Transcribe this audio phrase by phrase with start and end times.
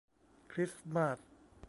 [0.51, 1.19] คริสต์มาส